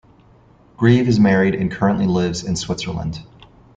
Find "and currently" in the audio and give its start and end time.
1.53-2.07